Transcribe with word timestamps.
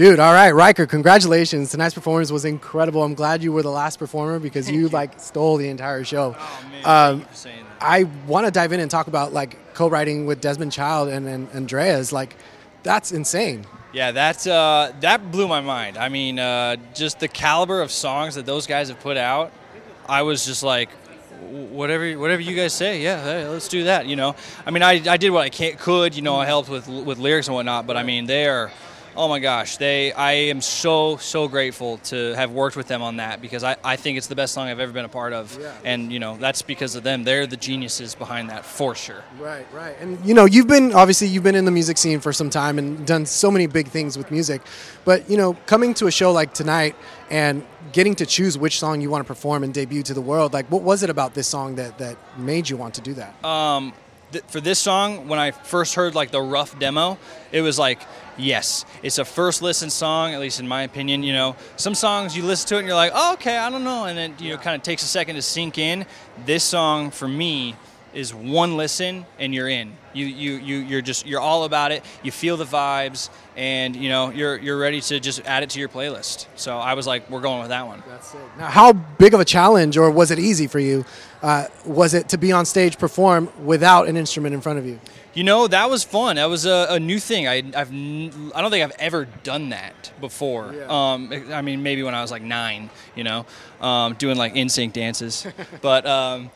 Dude, 0.00 0.18
all 0.18 0.32
right, 0.32 0.52
Riker, 0.52 0.86
congratulations. 0.86 1.72
Tonight's 1.72 1.92
performance 1.92 2.32
was 2.32 2.46
incredible. 2.46 3.02
I'm 3.02 3.12
glad 3.12 3.42
you 3.42 3.52
were 3.52 3.60
the 3.60 3.68
last 3.68 3.98
performer 3.98 4.38
because 4.38 4.70
you, 4.70 4.88
like 4.88 5.20
stole 5.20 5.58
the 5.58 5.68
entire 5.68 6.04
show. 6.04 6.34
Oh 6.38 6.64
man, 6.72 6.80
Um, 6.86 7.18
thank 7.18 7.20
you 7.20 7.28
for 7.28 7.36
saying 7.36 7.64
that. 7.64 7.84
I 7.86 8.04
want 8.26 8.46
to 8.46 8.50
dive 8.50 8.72
in 8.72 8.80
and 8.80 8.90
talk 8.90 9.08
about 9.08 9.34
like 9.34 9.74
co-writing 9.74 10.24
with 10.24 10.40
Desmond 10.40 10.72
Child 10.72 11.10
and, 11.10 11.28
and 11.28 11.50
Andreas. 11.50 12.12
Like, 12.12 12.34
that's 12.82 13.12
insane. 13.12 13.66
Yeah, 13.92 14.10
that 14.12 14.46
uh, 14.46 14.92
that 15.00 15.30
blew 15.30 15.46
my 15.46 15.60
mind. 15.60 15.98
I 15.98 16.08
mean, 16.08 16.38
uh, 16.38 16.76
just 16.94 17.20
the 17.20 17.28
caliber 17.28 17.82
of 17.82 17.90
songs 17.90 18.36
that 18.36 18.46
those 18.46 18.66
guys 18.66 18.88
have 18.88 19.00
put 19.00 19.18
out. 19.18 19.52
I 20.08 20.22
was 20.22 20.46
just 20.46 20.62
like, 20.62 20.88
whatever, 21.42 22.18
whatever 22.18 22.40
you 22.40 22.56
guys 22.56 22.72
say, 22.72 23.02
yeah, 23.02 23.22
hey, 23.22 23.48
let's 23.48 23.68
do 23.68 23.84
that. 23.84 24.06
You 24.06 24.16
know, 24.16 24.34
I 24.64 24.70
mean, 24.70 24.82
I, 24.82 24.92
I 25.06 25.18
did 25.18 25.28
what 25.28 25.42
I 25.42 25.50
can, 25.50 25.76
could. 25.76 26.16
You 26.16 26.22
know, 26.22 26.36
I 26.36 26.46
helped 26.46 26.70
with 26.70 26.88
with 26.88 27.18
lyrics 27.18 27.48
and 27.48 27.54
whatnot. 27.54 27.86
But 27.86 27.98
I 27.98 28.02
mean, 28.02 28.24
they 28.24 28.46
are. 28.46 28.70
Oh 29.16 29.28
my 29.28 29.38
gosh, 29.40 29.76
they! 29.76 30.12
I 30.12 30.32
am 30.32 30.60
so 30.60 31.16
so 31.16 31.48
grateful 31.48 31.98
to 31.98 32.32
have 32.34 32.52
worked 32.52 32.76
with 32.76 32.86
them 32.86 33.02
on 33.02 33.16
that 33.16 33.42
because 33.42 33.64
I, 33.64 33.76
I 33.84 33.96
think 33.96 34.18
it's 34.18 34.28
the 34.28 34.36
best 34.36 34.54
song 34.54 34.68
I've 34.68 34.80
ever 34.80 34.92
been 34.92 35.04
a 35.04 35.08
part 35.08 35.32
of, 35.32 35.58
and 35.84 36.12
you 36.12 36.18
know 36.18 36.36
that's 36.36 36.62
because 36.62 36.94
of 36.94 37.02
them. 37.02 37.24
They're 37.24 37.46
the 37.46 37.56
geniuses 37.56 38.14
behind 38.14 38.50
that 38.50 38.64
for 38.64 38.94
sure. 38.94 39.24
Right, 39.38 39.66
right. 39.72 39.96
And 40.00 40.24
you 40.24 40.34
know, 40.34 40.44
you've 40.44 40.68
been 40.68 40.92
obviously 40.94 41.26
you've 41.28 41.42
been 41.42 41.54
in 41.54 41.64
the 41.64 41.70
music 41.70 41.98
scene 41.98 42.20
for 42.20 42.32
some 42.32 42.50
time 42.50 42.78
and 42.78 43.06
done 43.06 43.26
so 43.26 43.50
many 43.50 43.66
big 43.66 43.88
things 43.88 44.16
with 44.16 44.30
music. 44.30 44.62
But, 45.04 45.28
you 45.30 45.36
know, 45.36 45.54
coming 45.66 45.94
to 45.94 46.06
a 46.06 46.10
show 46.10 46.30
like 46.32 46.52
tonight 46.54 46.94
and 47.30 47.64
getting 47.92 48.14
to 48.16 48.26
choose 48.26 48.58
which 48.58 48.78
song 48.78 49.00
you 49.00 49.10
want 49.10 49.24
to 49.24 49.26
perform 49.26 49.64
and 49.64 49.72
debut 49.72 50.02
to 50.04 50.14
the 50.14 50.20
world, 50.20 50.52
like 50.52 50.66
what 50.70 50.82
was 50.82 51.02
it 51.02 51.10
about 51.10 51.34
this 51.34 51.48
song 51.48 51.76
that 51.76 51.98
that 51.98 52.16
made 52.38 52.68
you 52.68 52.76
want 52.76 52.94
to 52.94 53.00
do 53.00 53.14
that? 53.14 53.44
um, 53.44 53.92
th- 54.32 54.44
for 54.48 54.60
this 54.60 54.78
song, 54.78 55.28
when 55.28 55.38
I 55.38 55.50
first 55.50 55.94
heard 55.94 56.14
like 56.14 56.30
the 56.30 56.40
rough 56.40 56.78
demo, 56.78 57.18
it 57.52 57.60
was 57.62 57.78
like, 57.78 58.00
yes, 58.36 58.84
it's 59.02 59.18
a 59.18 59.24
first 59.24 59.62
listen 59.62 59.90
song, 59.90 60.34
at 60.34 60.40
least 60.40 60.60
in 60.60 60.68
my 60.68 60.82
opinion. 60.82 61.22
You 61.22 61.32
know, 61.32 61.56
some 61.76 61.94
songs 61.94 62.36
you 62.36 62.44
listen 62.44 62.68
to 62.68 62.76
it 62.76 62.78
and 62.80 62.86
you're 62.88 62.96
like, 62.96 63.12
oh, 63.14 63.34
okay, 63.34 63.56
I 63.56 63.70
don't 63.70 63.84
know, 63.84 64.04
and 64.04 64.16
then 64.16 64.34
you 64.38 64.50
know, 64.50 64.58
kind 64.58 64.76
of 64.76 64.82
takes 64.82 65.02
a 65.02 65.06
second 65.06 65.36
to 65.36 65.42
sink 65.42 65.78
in. 65.78 66.06
This 66.44 66.64
song 66.64 67.10
for 67.10 67.28
me 67.28 67.76
is 68.14 68.34
one 68.34 68.76
listen 68.76 69.26
and 69.38 69.54
you're 69.54 69.68
in. 69.68 69.92
You 70.12 70.26
you 70.26 70.52
you 70.52 70.76
you're 70.78 71.02
just 71.02 71.26
you're 71.26 71.40
all 71.40 71.64
about 71.64 71.92
it. 71.92 72.04
You 72.22 72.32
feel 72.32 72.56
the 72.56 72.64
vibes, 72.64 73.30
and 73.56 73.94
you 73.94 74.08
know 74.08 74.30
you're 74.30 74.58
you're 74.58 74.78
ready 74.78 75.00
to 75.02 75.20
just 75.20 75.44
add 75.46 75.62
it 75.62 75.70
to 75.70 75.78
your 75.78 75.88
playlist. 75.88 76.46
So 76.56 76.78
I 76.78 76.94
was 76.94 77.06
like, 77.06 77.30
we're 77.30 77.40
going 77.40 77.60
with 77.60 77.68
that 77.68 77.86
one. 77.86 78.02
That's 78.08 78.34
it. 78.34 78.40
Now, 78.58 78.70
how 78.70 78.92
big 78.92 79.34
of 79.34 79.40
a 79.40 79.44
challenge 79.44 79.96
or 79.96 80.10
was 80.10 80.30
it 80.32 80.38
easy 80.38 80.66
for 80.66 80.80
you? 80.80 81.04
Uh, 81.42 81.66
was 81.86 82.14
it 82.14 82.28
to 82.30 82.38
be 82.38 82.50
on 82.52 82.66
stage 82.66 82.98
perform 82.98 83.50
without 83.64 84.08
an 84.08 84.16
instrument 84.16 84.54
in 84.54 84.60
front 84.60 84.78
of 84.78 84.86
you? 84.86 84.98
You 85.32 85.44
know, 85.44 85.68
that 85.68 85.88
was 85.88 86.02
fun. 86.02 86.36
That 86.36 86.46
was 86.46 86.66
a, 86.66 86.88
a 86.90 86.98
new 86.98 87.20
thing. 87.20 87.46
I, 87.46 87.62
I've, 87.76 87.92
n- 87.92 88.50
I 88.52 88.60
don't 88.60 88.72
think 88.72 88.82
I've 88.82 88.98
ever 88.98 89.26
done 89.44 89.68
that 89.68 90.12
before. 90.20 90.74
Yeah. 90.74 90.86
Um, 90.88 91.32
I 91.52 91.62
mean, 91.62 91.84
maybe 91.84 92.02
when 92.02 92.16
I 92.16 92.20
was 92.20 92.32
like 92.32 92.42
nine, 92.42 92.90
you 93.14 93.22
know, 93.22 93.46
um, 93.80 94.14
doing 94.14 94.36
like 94.36 94.54
NSYNC 94.54 94.92
dances. 94.92 95.46
but 95.82 96.04
um, 96.04 96.50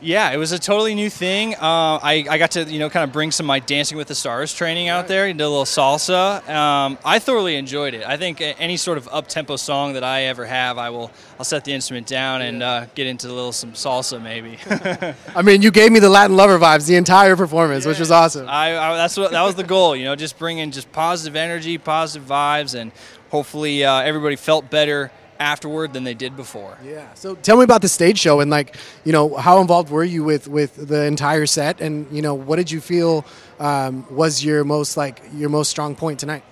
yeah, 0.00 0.30
it 0.30 0.36
was 0.36 0.52
a 0.52 0.58
totally 0.58 0.94
new 0.94 1.10
thing. 1.10 1.54
Uh, 1.54 1.98
I, 2.02 2.26
I 2.28 2.38
got 2.38 2.52
to, 2.52 2.64
you 2.64 2.78
know, 2.78 2.88
kind 2.90 3.04
of 3.04 3.12
bring 3.12 3.30
some 3.30 3.46
of 3.46 3.48
my 3.48 3.58
Dancing 3.58 3.98
with 3.98 4.08
the 4.08 4.14
Stars 4.14 4.54
training 4.54 4.88
out 4.88 5.08
there, 5.08 5.26
and 5.26 5.38
did 5.38 5.44
a 5.44 5.48
little 5.48 5.64
salsa. 5.64 6.48
Um, 6.48 6.98
I 7.04 7.18
thoroughly 7.18 7.56
enjoyed 7.56 7.94
it. 7.94 8.06
I 8.06 8.16
think 8.16 8.40
any 8.40 8.76
sort 8.76 8.98
of 8.98 9.08
up 9.08 9.26
tempo 9.28 9.56
song 9.56 9.94
that 9.94 10.04
I 10.04 10.22
ever 10.22 10.46
have, 10.46 10.78
I 10.78 10.90
will, 10.90 11.10
I'll 11.38 11.44
set 11.44 11.64
the 11.64 11.72
instrument 11.72 12.06
down 12.06 12.42
and 12.42 12.62
uh, 12.62 12.86
get 12.94 13.06
into 13.06 13.28
a 13.28 13.32
little 13.32 13.52
some 13.52 13.72
salsa 13.72 14.20
maybe. 14.20 14.58
I 15.36 15.42
mean, 15.42 15.62
you 15.62 15.70
gave 15.70 15.92
me 15.92 16.00
the 16.00 16.10
Latin 16.10 16.36
lover 16.36 16.58
vibes 16.58 16.86
the 16.86 16.96
entire 16.96 17.36
performance, 17.36 17.86
which 17.86 17.98
was 17.98 18.10
awesome. 18.10 18.48
I, 18.48 18.78
I 18.78 18.96
that's 18.96 19.16
what 19.16 19.32
that 19.32 19.42
was 19.42 19.54
the 19.54 19.64
goal. 19.64 19.94
You 19.94 20.04
know, 20.04 20.16
just 20.16 20.38
bringing 20.38 20.70
just 20.70 20.90
positive 20.92 21.36
energy, 21.36 21.78
positive 21.78 22.28
vibes, 22.28 22.74
and 22.74 22.92
hopefully 23.30 23.84
uh, 23.84 24.00
everybody 24.00 24.36
felt 24.36 24.70
better 24.70 25.10
afterward 25.40 25.92
than 25.92 26.04
they 26.04 26.14
did 26.14 26.36
before. 26.36 26.76
Yeah. 26.84 27.12
So 27.14 27.34
tell 27.34 27.56
me 27.56 27.64
about 27.64 27.82
the 27.82 27.88
stage 27.88 28.18
show 28.18 28.40
and 28.40 28.50
like, 28.50 28.76
you 29.04 29.12
know, 29.12 29.34
how 29.34 29.60
involved 29.60 29.90
were 29.90 30.04
you 30.04 30.22
with 30.22 30.46
with 30.46 30.76
the 30.76 31.04
entire 31.04 31.46
set, 31.46 31.80
and 31.80 32.06
you 32.12 32.22
know, 32.22 32.34
what 32.34 32.56
did 32.56 32.70
you 32.70 32.80
feel 32.80 33.24
um, 33.58 34.06
was 34.14 34.44
your 34.44 34.62
most 34.62 34.96
like 34.96 35.20
your 35.34 35.48
most 35.48 35.70
strong 35.70 35.96
point 35.96 36.20
tonight? 36.20 36.44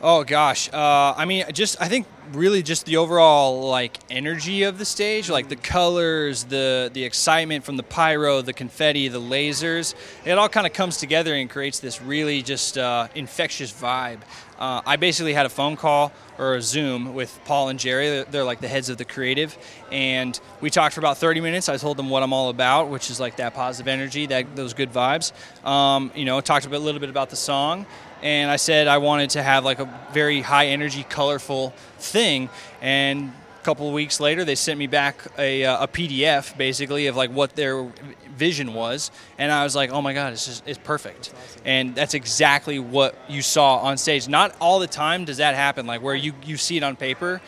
Oh 0.00 0.24
gosh, 0.24 0.68
uh, 0.72 1.14
I 1.16 1.26
mean, 1.26 1.44
just 1.52 1.80
I 1.80 1.86
think 1.86 2.06
really 2.32 2.62
just 2.62 2.86
the 2.86 2.96
overall 2.96 3.68
like 3.68 3.98
energy 4.10 4.62
of 4.62 4.78
the 4.78 4.84
stage, 4.84 5.28
like 5.28 5.48
the 5.48 5.56
colors, 5.56 6.44
the 6.44 6.90
the 6.92 7.04
excitement 7.04 7.64
from 7.64 7.76
the 7.76 7.82
pyro, 7.82 8.42
the 8.42 8.52
confetti, 8.52 9.08
the 9.08 9.20
lasers. 9.20 9.94
It 10.24 10.32
all 10.32 10.48
kind 10.48 10.66
of 10.66 10.72
comes 10.72 10.96
together 10.96 11.34
and 11.34 11.50
creates 11.50 11.80
this 11.80 12.00
really 12.00 12.42
just 12.42 12.78
uh, 12.78 13.08
infectious 13.14 13.72
vibe. 13.72 14.20
Uh, 14.58 14.80
I 14.86 14.94
basically 14.94 15.34
had 15.34 15.44
a 15.44 15.48
phone 15.48 15.76
call 15.76 16.12
or 16.38 16.54
a 16.54 16.62
Zoom 16.62 17.14
with 17.14 17.36
Paul 17.46 17.68
and 17.68 17.80
Jerry. 17.80 18.22
They're, 18.30 18.44
like 18.44 18.60
the 18.60 18.68
heads 18.68 18.88
of 18.88 18.96
the 18.96 19.04
creative, 19.04 19.56
and 19.90 20.38
we 20.60 20.70
talked 20.70 20.94
for 20.94 21.00
about 21.00 21.18
30 21.18 21.40
minutes. 21.40 21.68
I 21.68 21.76
told 21.76 21.96
them 21.96 22.10
what 22.10 22.22
I'm 22.22 22.32
all 22.32 22.48
about, 22.48 22.88
which 22.88 23.10
is 23.10 23.18
like 23.18 23.36
that 23.36 23.54
positive 23.54 23.88
energy, 23.88 24.26
that 24.26 24.54
those 24.54 24.72
good 24.72 24.92
vibes. 24.92 25.32
Um, 25.66 26.12
you 26.14 26.24
know, 26.24 26.40
talked 26.40 26.66
a 26.66 26.68
little 26.68 27.00
bit 27.00 27.10
about 27.10 27.30
the 27.30 27.36
song, 27.36 27.86
and 28.22 28.50
I 28.50 28.56
said 28.56 28.88
I 28.88 28.98
wanted 28.98 29.30
to 29.30 29.42
have 29.42 29.64
like 29.64 29.80
a 29.80 29.88
very 30.12 30.40
high 30.40 30.68
energy, 30.68 31.04
colorful 31.08 31.70
thing. 31.98 32.48
And 32.80 33.32
a 33.60 33.64
couple 33.64 33.88
of 33.88 33.94
weeks 33.94 34.20
later, 34.20 34.44
they 34.44 34.54
sent 34.54 34.78
me 34.78 34.86
back 34.86 35.26
a, 35.38 35.64
uh, 35.64 35.84
a 35.84 35.88
PDF 35.88 36.56
basically 36.56 37.08
of 37.08 37.16
like 37.16 37.30
what 37.30 37.54
their 37.54 37.90
vision 38.36 38.74
was, 38.74 39.10
and 39.38 39.52
I 39.52 39.64
was 39.64 39.76
like, 39.76 39.90
oh 39.90 40.02
my 40.02 40.12
god, 40.12 40.32
it's 40.32 40.46
just 40.46 40.66
it's 40.66 40.78
perfect. 40.78 41.32
And 41.64 41.94
that's 41.94 42.14
exactly 42.14 42.78
what 42.78 43.16
you 43.28 43.42
saw 43.42 43.78
on 43.78 43.98
stage. 43.98 44.28
Not 44.28 44.54
all 44.60 44.78
the 44.78 44.86
time 44.86 45.24
does 45.24 45.36
that 45.36 45.54
happen, 45.54 45.86
like 45.86 46.02
where 46.02 46.14
you 46.14 46.32
you 46.44 46.56
see 46.56 46.76
it 46.76 46.82
on 46.82 46.96
paper. 46.96 47.40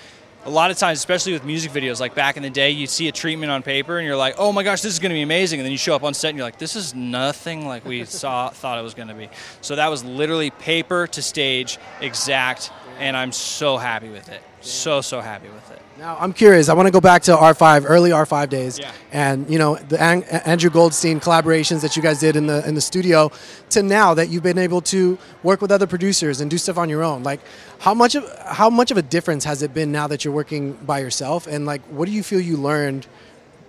A 0.47 0.51
lot 0.51 0.71
of 0.71 0.77
times, 0.77 0.99
especially 0.99 1.33
with 1.33 1.43
music 1.45 1.73
videos, 1.73 2.01
like 2.01 2.15
back 2.15 2.37
in 2.37 2.43
the 2.43 2.51
day, 2.51 2.71
you 2.71 2.87
see 2.87 3.09
a 3.09 3.13
treatment 3.13 3.51
on 3.51 3.63
paper 3.63 3.97
and 3.97 4.07
you're 4.07 4.17
like, 4.17 4.35
"Oh 4.37 4.53
my 4.53 4.63
gosh, 4.63 4.83
this 4.83 4.93
is 4.93 4.99
going 4.99 5.11
to 5.11 5.15
be 5.15 5.23
amazing!" 5.23 5.59
And 5.59 5.65
then 5.65 5.73
you 5.73 5.79
show 5.79 5.95
up 5.97 6.03
on 6.03 6.13
set 6.13 6.29
and 6.29 6.37
you're 6.37 6.47
like, 6.47 6.59
"This 6.59 6.77
is 6.77 6.95
nothing 6.95 7.67
like 7.67 7.87
we 7.87 8.05
saw 8.05 8.49
thought 8.51 8.79
it 8.79 8.83
was 8.83 8.93
going 8.93 9.09
to 9.09 9.15
be." 9.15 9.31
So 9.63 9.77
that 9.77 9.89
was 9.89 10.05
literally 10.05 10.51
paper 10.51 11.07
to 11.07 11.23
stage, 11.23 11.79
exact, 12.03 12.71
and 12.99 13.17
I'm 13.17 13.33
so 13.33 13.79
happy 13.79 14.11
with 14.11 14.29
it. 14.29 14.43
So 14.65 15.01
so 15.01 15.21
happy 15.21 15.49
with 15.49 15.71
it. 15.71 15.81
Now 15.99 16.17
I'm 16.19 16.33
curious. 16.33 16.69
I 16.69 16.75
want 16.75 16.87
to 16.87 16.91
go 16.93 17.01
back 17.01 17.23
to 17.25 17.37
R5, 17.37 17.85
early 17.87 18.11
R5 18.11 18.49
days, 18.49 18.79
Yeah. 18.79 18.91
and 19.13 19.49
you 19.49 19.59
know 19.59 19.77
the 19.77 20.01
An- 20.03 20.25
Andrew 20.25 20.71
Goldstein 20.71 21.21
collaborations 21.21 21.83
that 21.83 21.97
you 21.97 22.03
guys 22.03 22.19
did 22.19 22.35
in 22.35 22.47
the 22.47 22.67
in 22.67 22.75
the 22.75 22.81
studio, 22.81 23.31
to 23.71 23.83
now 23.83 24.15
that 24.15 24.29
you've 24.31 24.43
been 24.43 24.59
able 24.59 24.81
to 24.83 25.19
work 25.43 25.61
with 25.61 25.71
other 25.71 25.87
producers 25.87 26.41
and 26.41 26.51
do 26.51 26.59
stuff 26.59 26.79
on 26.79 26.89
your 26.89 27.03
own. 27.05 27.23
Like, 27.23 27.41
how 27.79 27.95
much 27.95 28.15
of 28.15 28.25
how 28.47 28.71
much 28.71 28.91
of 28.91 28.97
a 28.97 29.03
difference 29.03 29.45
has 29.45 29.63
it 29.63 29.73
been 29.73 29.93
now 29.93 30.07
that 30.09 30.25
you're 30.25 30.35
working 30.35 30.73
by 30.73 30.99
yourself? 30.99 31.47
And 31.47 31.65
like, 31.67 31.83
what 31.83 32.07
do 32.07 32.13
you 32.13 32.23
feel 32.23 32.41
you 32.41 32.57
learned 32.57 33.07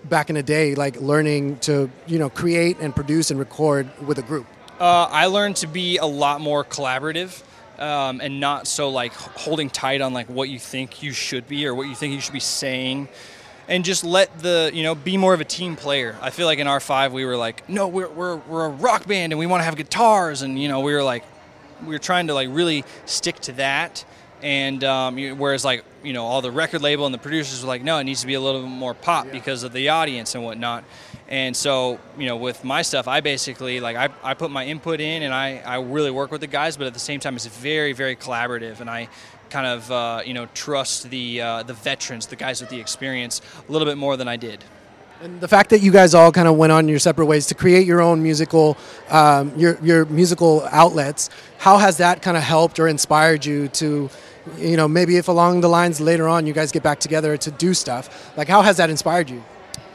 back 0.05 0.29
in 0.29 0.35
the 0.35 0.43
day, 0.43 0.75
like 0.75 0.99
learning 1.01 1.57
to 1.59 1.89
you 2.07 2.17
know 2.19 2.29
create 2.29 2.77
and 2.79 2.95
produce 2.95 3.29
and 3.31 3.39
record 3.39 3.87
with 4.07 4.17
a 4.17 4.23
group? 4.23 4.47
Uh, 4.79 5.07
I 5.11 5.27
learned 5.27 5.57
to 5.57 5.67
be 5.67 5.97
a 5.97 6.05
lot 6.05 6.41
more 6.41 6.63
collaborative 6.63 7.43
um, 7.79 8.21
and 8.21 8.39
not 8.39 8.67
so 8.67 8.89
like 8.89 9.13
holding 9.13 9.69
tight 9.69 10.01
on 10.01 10.13
like 10.13 10.27
what 10.29 10.49
you 10.49 10.59
think 10.59 11.03
you 11.03 11.11
should 11.11 11.47
be 11.47 11.67
or 11.67 11.75
what 11.75 11.87
you 11.87 11.95
think 11.95 12.13
you 12.13 12.21
should 12.21 12.33
be 12.33 12.39
saying, 12.39 13.07
and 13.67 13.83
just 13.83 14.03
let 14.03 14.39
the 14.39 14.71
you 14.73 14.83
know 14.83 14.95
be 14.95 15.17
more 15.17 15.33
of 15.33 15.41
a 15.41 15.45
team 15.45 15.75
player. 15.75 16.17
I 16.21 16.29
feel 16.29 16.45
like 16.45 16.59
in 16.59 16.67
R 16.67 16.79
five 16.79 17.13
we 17.13 17.25
were 17.25 17.37
like, 17.37 17.67
no, 17.69 17.87
we're 17.87 18.09
we're 18.09 18.37
we're 18.37 18.65
a 18.65 18.69
rock 18.69 19.07
band 19.07 19.33
and 19.33 19.39
we 19.39 19.45
want 19.45 19.61
to 19.61 19.65
have 19.65 19.75
guitars, 19.75 20.41
and 20.41 20.59
you 20.59 20.67
know 20.67 20.79
we 20.81 20.93
were 20.93 21.03
like 21.03 21.23
we 21.83 21.89
were 21.93 21.99
trying 21.99 22.27
to 22.27 22.33
like 22.33 22.49
really 22.51 22.83
stick 23.05 23.39
to 23.41 23.51
that. 23.53 24.05
And 24.41 24.83
um, 24.83 25.17
whereas 25.37 25.65
like 25.65 25.83
you 26.03 26.13
know 26.13 26.25
all 26.25 26.41
the 26.41 26.51
record 26.51 26.81
label 26.81 27.05
and 27.05 27.13
the 27.13 27.19
producers 27.19 27.63
were 27.63 27.67
like, 27.67 27.83
no, 27.83 27.97
it 27.99 28.03
needs 28.03 28.21
to 28.21 28.27
be 28.27 28.35
a 28.35 28.41
little 28.41 28.61
bit 28.61 28.69
more 28.69 28.93
pop 28.93 29.31
because 29.31 29.63
of 29.63 29.73
the 29.73 29.89
audience 29.89 30.35
and 30.35 30.43
whatnot. 30.43 30.83
And 31.27 31.55
so 31.55 31.99
you 32.17 32.27
know 32.27 32.37
with 32.37 32.63
my 32.63 32.81
stuff, 32.81 33.07
I 33.07 33.21
basically 33.21 33.79
like 33.79 33.95
I, 33.95 34.09
I 34.23 34.33
put 34.35 34.51
my 34.51 34.65
input 34.65 34.99
in 34.99 35.23
and 35.23 35.33
I, 35.33 35.57
I 35.65 35.79
really 35.79 36.11
work 36.11 36.31
with 36.31 36.41
the 36.41 36.47
guys, 36.47 36.77
but 36.77 36.85
at 36.87 36.93
the 36.93 36.99
same 36.99 37.19
time 37.19 37.35
it's 37.35 37.47
very 37.47 37.93
very 37.93 38.15
collaborative 38.15 38.79
and 38.79 38.89
I 38.89 39.09
kind 39.49 39.65
of 39.67 39.91
uh, 39.91 40.21
you 40.25 40.33
know 40.33 40.47
trust 40.53 41.09
the 41.09 41.41
uh, 41.41 41.63
the 41.63 41.73
veterans, 41.73 42.27
the 42.27 42.35
guys 42.35 42.61
with 42.61 42.69
the 42.69 42.79
experience 42.79 43.41
a 43.67 43.71
little 43.71 43.87
bit 43.87 43.97
more 43.97 44.17
than 44.17 44.27
I 44.27 44.35
did. 44.37 44.63
And 45.21 45.39
the 45.39 45.47
fact 45.47 45.69
that 45.69 45.79
you 45.79 45.91
guys 45.91 46.13
all 46.13 46.31
kind 46.31 46.47
of 46.47 46.57
went 46.57 46.73
on 46.73 46.87
your 46.87 46.99
separate 46.99 47.25
ways 47.25 47.47
to 47.47 47.55
create 47.55 47.87
your 47.87 48.01
own 48.01 48.21
musical, 48.21 48.77
um, 49.09 49.53
your 49.57 49.79
your 49.81 50.05
musical 50.05 50.67
outlets, 50.71 51.29
how 51.57 51.77
has 51.77 51.97
that 51.97 52.21
kind 52.21 52.37
of 52.37 52.43
helped 52.43 52.79
or 52.79 52.87
inspired 52.87 53.45
you 53.45 53.69
to, 53.69 54.09
you 54.57 54.77
know, 54.77 54.87
maybe 54.87 55.17
if 55.17 55.27
along 55.27 55.61
the 55.61 55.69
lines 55.69 55.99
later 56.01 56.27
on 56.27 56.45
you 56.45 56.53
guys 56.53 56.71
get 56.71 56.83
back 56.83 56.99
together 56.99 57.37
to 57.37 57.49
do 57.49 57.73
stuff, 57.73 58.37
like 58.37 58.47
how 58.47 58.61
has 58.61 58.77
that 58.77 58.89
inspired 58.89 59.29
you? 59.29 59.43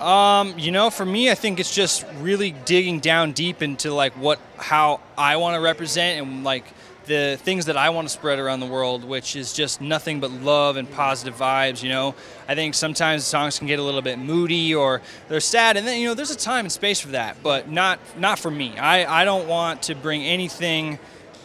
Um, 0.01 0.59
you 0.59 0.73
know, 0.73 0.91
for 0.91 1.05
me, 1.05 1.31
I 1.31 1.35
think 1.35 1.61
it's 1.61 1.75
just 1.75 2.05
really 2.21 2.53
digging 2.65 3.01
down 3.01 3.33
deep 3.33 3.63
into 3.63 3.93
like 3.93 4.13
what, 4.15 4.39
how 4.57 5.01
I 5.17 5.37
want 5.37 5.57
to 5.57 5.61
represent 5.61 6.27
and 6.27 6.45
like 6.45 6.65
the 7.07 7.39
things 7.43 7.67
that 7.67 7.77
I 7.77 7.91
want 7.91 8.09
to 8.09 8.13
spread 8.13 8.39
around 8.39 8.61
the 8.61 8.67
world, 8.67 9.05
which 9.05 9.35
is 9.37 9.53
just 9.53 9.81
nothing 9.81 10.21
but 10.21 10.31
love 10.31 10.77
and 10.77 10.91
positive 10.91 11.37
vibes. 11.37 11.83
You 11.83 11.89
know, 11.89 12.15
I 12.49 12.55
think 12.55 12.75
sometimes 12.75 13.25
songs 13.25 13.59
can 13.59 13.67
get 13.67 13.79
a 13.79 13.83
little 13.83 14.03
bit 14.03 14.19
moody 14.19 14.75
or 14.75 15.03
they're 15.29 15.41
sad, 15.41 15.77
and 15.77 15.87
then 15.87 15.99
you 16.01 16.09
know, 16.09 16.15
there's 16.15 16.31
a 16.31 16.37
time 16.37 16.67
and 16.67 16.73
space 16.73 17.01
for 17.01 17.09
that, 17.09 17.43
but 17.43 17.71
not 17.71 17.99
not 18.17 18.39
for 18.39 18.51
me. 18.51 18.77
I 18.79 19.23
I 19.23 19.25
don't 19.25 19.49
want 19.49 19.83
to 19.85 19.95
bring 19.95 20.23
anything 20.23 20.99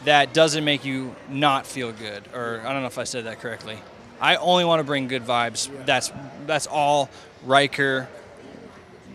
that 0.05 0.33
doesn't 0.33 0.63
make 0.63 0.85
you 0.85 1.15
not 1.29 1.65
feel 1.65 1.91
good. 1.91 2.23
Or 2.33 2.61
I 2.65 2.71
don't 2.71 2.81
know 2.81 2.87
if 2.87 2.97
I 2.97 3.03
said 3.03 3.25
that 3.25 3.39
correctly. 3.39 3.79
I 4.21 4.35
only 4.37 4.65
want 4.65 4.79
to 4.79 4.83
bring 4.83 5.07
good 5.07 5.23
vibes. 5.23 5.69
That's 5.85 6.11
that's 6.45 6.67
all 6.67 7.09
Riker, 7.43 8.07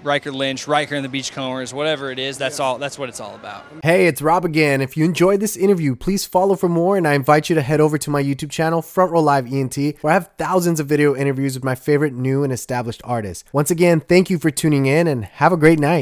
Riker 0.02 0.32
Lynch, 0.32 0.66
Riker 0.66 0.94
and 0.94 1.04
the 1.04 1.08
Beachcombers, 1.08 1.74
whatever 1.74 2.10
it 2.10 2.18
is. 2.18 2.38
That's 2.38 2.60
all. 2.60 2.78
That's 2.78 2.98
what 2.98 3.08
it's 3.08 3.20
all 3.20 3.34
about. 3.34 3.64
Hey, 3.82 4.06
it's 4.06 4.22
Rob 4.22 4.44
again. 4.44 4.80
If 4.80 4.96
you 4.96 5.04
enjoyed 5.04 5.40
this 5.40 5.56
interview, 5.56 5.94
please 5.94 6.24
follow 6.24 6.56
for 6.56 6.68
more, 6.68 6.96
and 6.96 7.06
I 7.06 7.14
invite 7.14 7.48
you 7.48 7.54
to 7.54 7.62
head 7.62 7.80
over 7.80 7.98
to 7.98 8.10
my 8.10 8.22
YouTube 8.22 8.50
channel, 8.50 8.82
Front 8.82 9.12
Row 9.12 9.20
Live 9.20 9.52
ENT, 9.52 9.76
where 10.00 10.12
I 10.12 10.14
have 10.14 10.30
thousands 10.38 10.80
of 10.80 10.86
video 10.86 11.14
interviews 11.14 11.54
with 11.54 11.64
my 11.64 11.74
favorite 11.74 12.12
new 12.12 12.42
and 12.44 12.52
established 12.52 13.02
artists. 13.04 13.44
Once 13.52 13.70
again, 13.70 14.00
thank 14.00 14.30
you 14.30 14.38
for 14.38 14.50
tuning 14.50 14.86
in, 14.86 15.06
and 15.06 15.24
have 15.24 15.52
a 15.52 15.56
great 15.56 15.78
night. 15.78 15.98